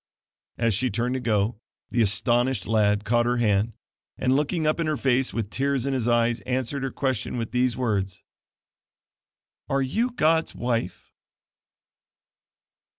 [0.57, 3.73] As she turned to go, the astonished lad caught her hand,
[4.17, 7.51] and looking up in her face, with tears in his eyes answered her question with
[7.51, 8.23] these words:
[9.69, 11.11] "Are you God's wife?"